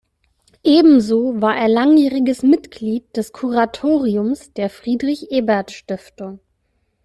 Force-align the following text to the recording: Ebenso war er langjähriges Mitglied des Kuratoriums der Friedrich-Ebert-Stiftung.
Ebenso 0.63 1.43
war 1.43 1.55
er 1.55 1.67
langjähriges 1.69 2.41
Mitglied 2.41 3.15
des 3.15 3.33
Kuratoriums 3.33 4.51
der 4.53 4.71
Friedrich-Ebert-Stiftung. 4.71 6.39